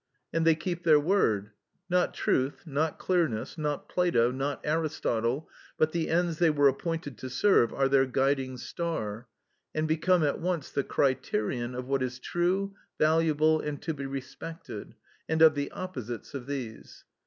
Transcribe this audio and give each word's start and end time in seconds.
And 0.33 0.47
they 0.47 0.55
keep 0.55 0.83
their 0.83 0.99
word: 0.99 1.51
not 1.87 2.15
truth, 2.15 2.65
not 2.65 2.97
clearness, 2.97 3.55
not 3.55 3.87
Plato, 3.87 4.31
not 4.31 4.59
Aristotle, 4.63 5.47
but 5.77 5.91
the 5.91 6.09
ends 6.09 6.39
they 6.39 6.49
were 6.49 6.67
appointed 6.67 7.19
to 7.19 7.29
serve 7.29 7.71
are 7.71 7.87
their 7.87 8.07
guiding 8.07 8.57
star, 8.57 9.27
and 9.75 9.87
become 9.87 10.23
at 10.23 10.39
once 10.39 10.71
the 10.71 10.83
criterion 10.83 11.75
of 11.75 11.85
what 11.85 12.01
is 12.01 12.17
true, 12.17 12.73
valuable, 12.97 13.59
and 13.61 13.79
to 13.83 13.93
be 13.93 14.07
respected, 14.07 14.95
and 15.29 15.43
of 15.43 15.53
the 15.53 15.69
opposites 15.69 16.33
of 16.33 16.47
these. 16.47 17.03